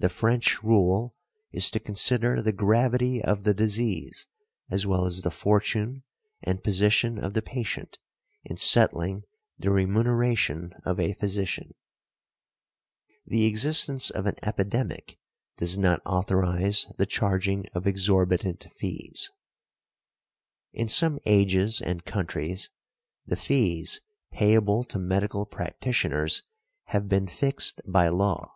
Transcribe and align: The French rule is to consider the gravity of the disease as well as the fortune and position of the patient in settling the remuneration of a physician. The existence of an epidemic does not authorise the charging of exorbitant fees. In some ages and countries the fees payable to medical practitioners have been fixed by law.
The 0.00 0.08
French 0.08 0.64
rule 0.64 1.14
is 1.52 1.70
to 1.70 1.78
consider 1.78 2.42
the 2.42 2.50
gravity 2.50 3.22
of 3.22 3.44
the 3.44 3.54
disease 3.54 4.26
as 4.68 4.84
well 4.84 5.04
as 5.04 5.22
the 5.22 5.30
fortune 5.30 6.02
and 6.42 6.60
position 6.64 7.22
of 7.22 7.34
the 7.34 7.40
patient 7.40 8.00
in 8.44 8.56
settling 8.56 9.22
the 9.56 9.70
remuneration 9.70 10.72
of 10.84 10.98
a 10.98 11.12
physician. 11.12 11.76
The 13.24 13.44
existence 13.44 14.10
of 14.10 14.26
an 14.26 14.34
epidemic 14.42 15.20
does 15.56 15.78
not 15.78 16.02
authorise 16.04 16.88
the 16.98 17.06
charging 17.06 17.66
of 17.74 17.86
exorbitant 17.86 18.66
fees. 18.76 19.30
In 20.72 20.88
some 20.88 21.20
ages 21.26 21.80
and 21.80 22.04
countries 22.04 22.70
the 23.24 23.36
fees 23.36 24.00
payable 24.32 24.82
to 24.82 24.98
medical 24.98 25.46
practitioners 25.46 26.42
have 26.86 27.08
been 27.08 27.28
fixed 27.28 27.80
by 27.86 28.08
law. 28.08 28.50